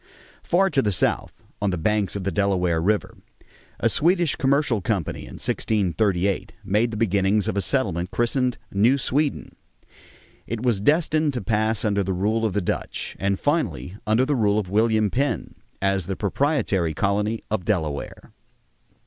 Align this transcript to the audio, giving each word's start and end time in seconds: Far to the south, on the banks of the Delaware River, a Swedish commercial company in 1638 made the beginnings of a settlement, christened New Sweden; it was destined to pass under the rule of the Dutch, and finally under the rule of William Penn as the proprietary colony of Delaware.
Far 0.41 0.71
to 0.71 0.81
the 0.81 0.91
south, 0.91 1.43
on 1.61 1.69
the 1.69 1.77
banks 1.77 2.15
of 2.15 2.23
the 2.23 2.31
Delaware 2.31 2.81
River, 2.81 3.19
a 3.79 3.87
Swedish 3.87 4.35
commercial 4.35 4.81
company 4.81 5.25
in 5.27 5.35
1638 5.37 6.53
made 6.63 6.89
the 6.89 6.97
beginnings 6.97 7.47
of 7.47 7.55
a 7.55 7.61
settlement, 7.61 8.09
christened 8.09 8.57
New 8.71 8.97
Sweden; 8.97 9.55
it 10.47 10.63
was 10.63 10.81
destined 10.81 11.35
to 11.35 11.41
pass 11.43 11.85
under 11.85 12.03
the 12.03 12.13
rule 12.13 12.47
of 12.47 12.53
the 12.53 12.61
Dutch, 12.61 13.15
and 13.19 13.39
finally 13.39 13.95
under 14.07 14.25
the 14.25 14.33
rule 14.33 14.57
of 14.57 14.71
William 14.71 15.11
Penn 15.11 15.53
as 15.83 16.07
the 16.07 16.15
proprietary 16.15 16.95
colony 16.95 17.43
of 17.51 17.63
Delaware. 17.63 18.31